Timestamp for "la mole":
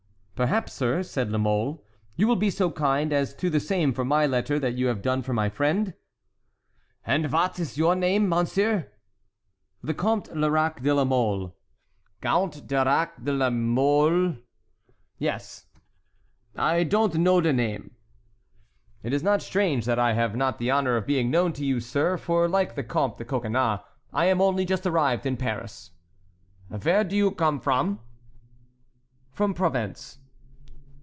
1.31-1.85, 10.95-11.55, 13.31-14.37